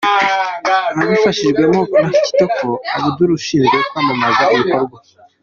Abifashijwemo 1.03 1.79
na 2.01 2.09
Kitoko 2.23 2.67
Abdou 2.97 3.31
ushinzwe 3.37 3.77
kwamamaza 3.89 4.43
ibikorwa. 4.53 4.97